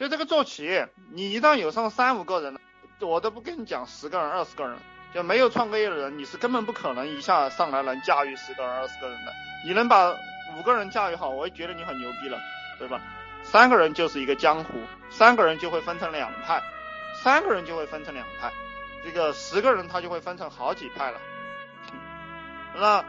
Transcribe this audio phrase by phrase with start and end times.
[0.00, 2.58] 就这个做企业，你一旦有上三五个人，
[3.00, 4.78] 我都不跟你讲十个人、二十个人，
[5.12, 9.32] 就没有创过业的人，你是根本不可能一下上来能驾驭十个人、二十个人的。
[9.66, 10.10] 你能把
[10.56, 12.38] 五个人驾驭好，我也觉得你很牛逼了，
[12.78, 12.98] 对吧？
[13.42, 14.70] 三个人就是一个江湖，
[15.10, 16.62] 三个人就会分成两派，
[17.22, 18.50] 三个人就会分成两派，
[19.04, 21.20] 这个十个人他就会分成好几派了。
[22.74, 23.04] 那，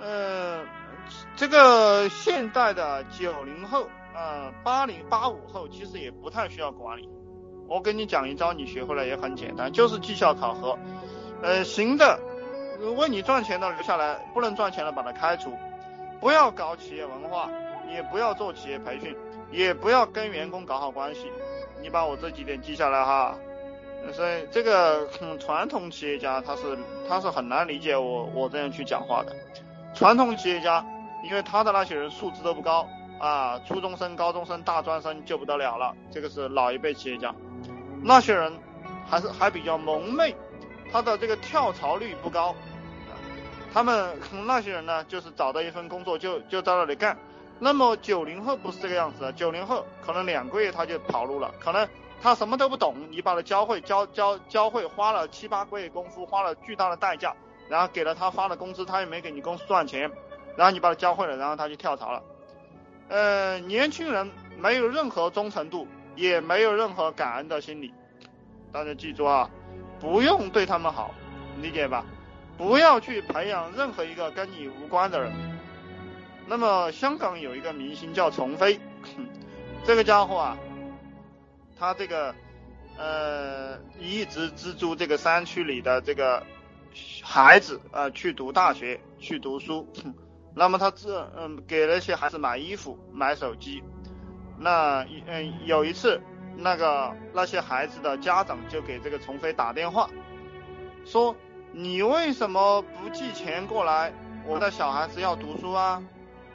[0.00, 0.64] 呃，
[1.36, 3.90] 这个现代的九零后，
[4.20, 7.08] 嗯，八零八五后其实也不太需要管理。
[7.68, 10.76] 我跟你讲一招，你学会了也很简单，就是绩效考核。
[11.40, 12.18] 呃，行的，
[12.96, 15.52] 为你赚钱的留下来，不能赚钱的把他开除。
[16.20, 17.48] 不要搞企业文化，
[17.88, 19.16] 也不要做企业培训，
[19.52, 21.30] 也不要跟员工搞好关系。
[21.80, 23.36] 你把我这几点记下来哈。
[24.12, 25.06] 所以这个
[25.38, 26.76] 传统企业家他是
[27.08, 29.36] 他是很难理解我我这样去讲话的。
[29.94, 30.84] 传统企业家，
[31.22, 32.84] 因为他的那些人素质都不高
[33.18, 35.94] 啊，初中生、高中生、大专生就不得了了。
[36.10, 37.34] 这个是老一辈企业家，
[38.02, 38.52] 那些人
[39.08, 40.34] 还是还比较蒙昧，
[40.92, 42.54] 他的这个跳槽率不高。
[43.72, 47.16] 他们那些人呢，就是找到一份工作就就在那里干。
[47.58, 51.86] 那么九零后不是这个样子的，九零后可能两个月他就跑路了，可能。
[52.20, 57.32] 他什么都不懂，你把他教会，教教教会，花了七八个月功夫，花了巨大的代价，
[57.68, 60.10] 然后给了他发了工资，他也没给你公司赚钱，
[60.56, 62.20] 然后你把他教会了，然后他就跳槽了。
[63.08, 67.92] 呃，年轻人没有任何忠诚度，也没有任何感恩的心理，
[68.70, 69.50] 大家记住啊，
[70.00, 71.14] 不用对他们好，
[71.60, 72.04] 理解吧？
[72.56, 75.32] 不要去培养任何一个跟你无关的人。
[76.46, 78.80] 那么香港有一个明星叫丛飞，
[79.84, 80.58] 这个家伙啊。
[81.78, 82.34] 他这个
[82.96, 86.42] 呃一直资助这个山区里的这个
[87.22, 89.86] 孩子啊去读大学去读书，
[90.58, 93.82] 那么他这嗯给那些孩子买衣服买手机，
[94.58, 96.20] 那嗯有一次
[96.56, 100.10] 那个那些孩子的家长就给这个丛飞打电话，
[101.04, 101.36] 说
[101.72, 104.12] 你为什么不寄钱过来？
[104.44, 106.02] 我的小孩子要读书啊。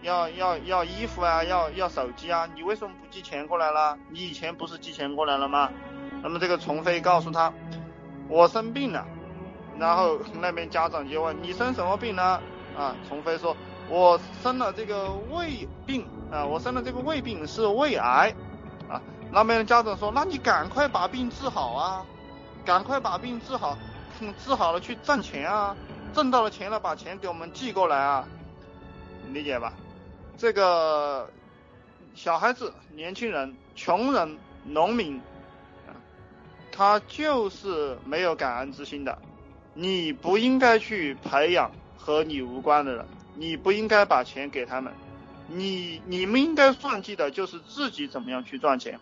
[0.02, 3.98] 要要要衣服啊，要要手机啊，你为什么不寄钱过来了？
[4.10, 5.72] 你以前不是寄钱过来了吗？
[6.22, 7.54] 那么这个丛飞告诉他，
[8.28, 9.08] 我生病了，
[9.80, 12.42] 然后那边家长就问你生什么病呢？
[12.78, 13.56] 啊，丛飞说，
[13.90, 18.34] 我生了这个胃病啊，我生了这个胃病是胃癌
[18.90, 19.02] 啊。
[19.32, 22.06] 那边的家长说，那你赶快把病治好啊，
[22.66, 23.78] 赶快把病治好，
[24.44, 25.76] 治好了去挣钱啊，
[26.14, 28.28] 挣到了钱了把钱给我们寄过来啊，
[29.32, 29.74] 理解吧？
[30.38, 31.30] 这个
[32.16, 35.22] 小孩子、年轻人、穷人、农民，
[36.72, 39.18] 他就是没有感恩之心的。
[39.76, 43.06] 你不应该去培养和你无关的人，
[43.36, 44.94] 你不应该把钱给他们。
[45.48, 49.00] 你你们应该算计的就是自己怎么样去赚钱。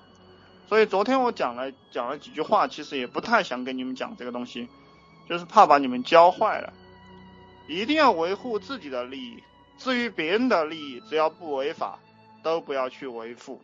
[0.68, 4.68] 所以昨天我讲了讲了几句话，其实也不太想跟你们讲这个东西，
[5.30, 6.74] 就是怕把你们教坏了。
[7.68, 9.44] 一定要维护自己的利益。
[9.78, 12.00] 至于别人的利益，只要不违法，
[12.44, 13.62] 都不要去维护。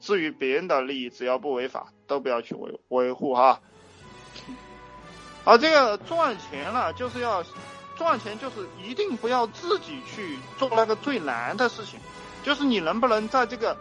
[0.00, 3.60] 至于别人的利益，只要不违法，都不要去维维护哈。
[5.44, 7.42] 而这个赚钱了，就是要
[7.96, 11.98] 赚钱，就是一定不要自己去做那个最难的事情。
[12.42, 13.76] 就是你能不能在这个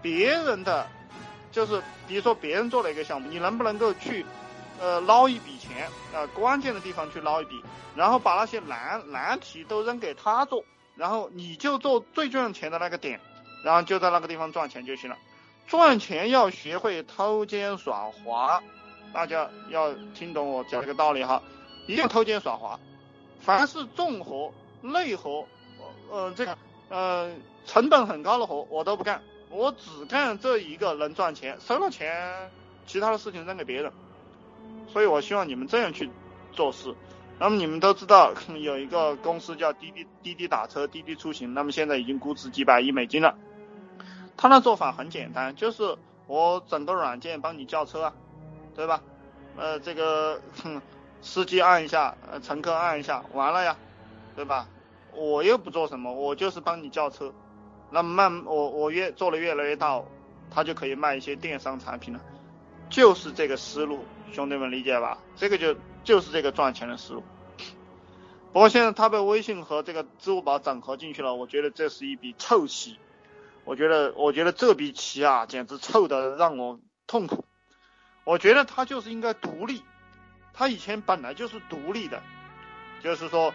[0.00, 0.86] 别人的，
[1.50, 4.24] 就是比如说别人做了一个项目，你能不能够去
[4.80, 6.26] 呃捞一笔钱啊？
[6.34, 7.62] 关键的地方去捞一笔，
[7.94, 10.64] 然后把那些难难题都扔给他做。
[10.94, 13.20] 然后你就做最赚钱的那个点，
[13.62, 15.16] 然后就在那个地方赚钱就行了。
[15.66, 18.62] 赚钱要学会偷奸耍滑，
[19.12, 21.42] 大家要听懂我讲这个道理哈，
[21.86, 22.78] 一定要偷奸耍滑。
[23.46, 24.52] 凡是重活、
[24.82, 25.46] 累活，
[26.10, 26.58] 呃，这个
[26.88, 27.30] 呃
[27.64, 32.50] 成本很高的活我都不干，我只干这一个能赚钱，收了钱，
[32.88, 33.92] 其他的事情扔给别人。
[34.88, 36.10] 所以我希望你们这样去
[36.50, 36.92] 做事。
[37.38, 43.38] 那么你们都知道有一个公司叫滴滴滴滴打车滴滴出行，那么现在已经估值几百亿美金了。
[44.36, 45.96] 他的做法很简单，就是
[46.26, 48.12] 我整个软件帮你叫车啊，
[48.74, 49.00] 对吧？
[49.56, 50.40] 呃，这个
[51.26, 53.76] 司机按一下，呃，乘客按一下，完了呀，
[54.34, 54.68] 对吧？
[55.12, 57.34] 我又不做什么，我就是帮你叫车。
[57.90, 60.00] 那慢，我我越做的越来越大，
[60.50, 62.20] 他就可以卖一些电商产品了。
[62.88, 65.18] 就是这个思路，兄弟们理解吧？
[65.36, 65.76] 这个就。
[66.06, 67.24] 就是这个赚钱的思路，
[68.52, 72.96] 不过现在他被微信和这个支付宝整合进去了，我觉得这是一笔臭棋。
[73.64, 76.78] 我觉得，我觉得这笔棋啊，简直臭的让我
[77.08, 77.44] 痛苦。
[78.22, 79.82] 我觉得他就是应该独立，
[80.56, 82.22] 他以前本来就是独立的，
[83.02, 83.52] 就是说，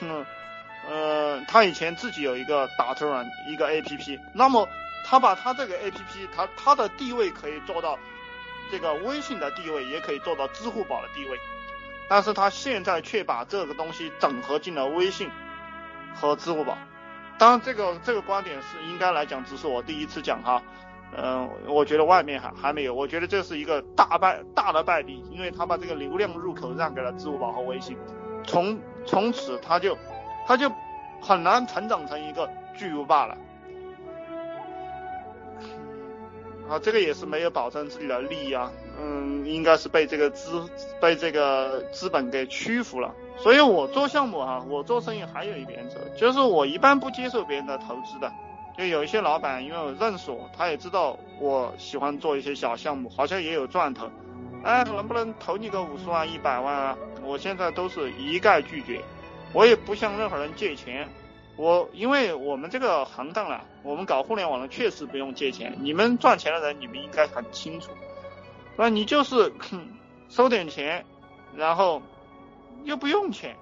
[0.00, 0.24] 嗯
[0.88, 4.68] 呃，他以前自己有一个打车软一个 A P P，那么
[5.06, 7.98] 他把他这个 A P P，他他的地位可以做到
[8.70, 11.38] 这个微信的地位，也可以做到支付宝的地位，
[12.08, 15.30] 但是他现在却把这个东西整合进了微信
[16.14, 16.76] 和支付宝。
[17.38, 20.62] 当然，这个这个观点是应该来讲，只是我第一次讲哈。
[21.16, 27.96] 嗯，我觉得外面还还没有，我觉得这是一个大败大的败笔，因为他把这个流量入口让给了支付宝和微信，
[28.46, 29.96] 从从此他就
[30.46, 30.72] 他就
[31.20, 33.36] 很难成长成一个巨无霸了。
[36.70, 40.64] 啊，这个也是没有保证自己的利益啊，嗯，应该是被这个资
[41.00, 43.12] 被这个资本给屈服了。
[43.36, 48.32] 所以我做项目哈，我做生意还有一个原则，就是我一般不接受别人的投资的。
[48.76, 54.10] 就有一些老板，因为我认识我，他也知道我喜欢做一些小项目，好像也有赚头。
[54.64, 56.98] 哎，能不能投你个五十万、一百万啊？
[57.22, 59.00] 我现在都是一概拒绝，
[59.52, 61.08] 我也不向任何人借钱。
[61.56, 65.76] 我因为我们这个行当啊，我们搞互联网的确实不用借钱。
[65.80, 67.90] 你们赚钱的人，你们应该很清楚。
[68.76, 69.52] 那你就是
[70.30, 71.04] 收点钱，
[71.54, 72.00] 然后
[72.84, 73.54] 又不用钱，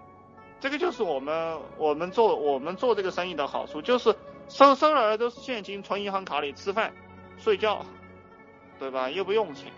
[0.61, 4.15] 这个就是我们我们做我们做这个生意的好处，就是。
[4.51, 6.93] 收收来的都是现金，存银行卡里吃饭、
[7.39, 7.87] 睡觉，
[8.81, 9.09] 对吧？
[9.09, 9.73] 又不用钱。